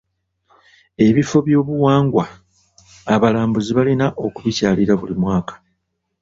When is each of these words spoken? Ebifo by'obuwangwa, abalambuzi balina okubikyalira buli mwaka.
Ebifo 1.07 1.37
by'obuwangwa, 1.47 2.25
abalambuzi 3.13 3.71
balina 3.77 4.05
okubikyalira 4.25 4.93
buli 4.99 5.15
mwaka. 5.21 5.53